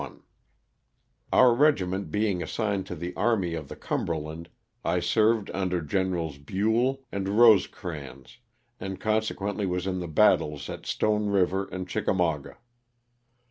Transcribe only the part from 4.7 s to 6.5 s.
I served under Gens.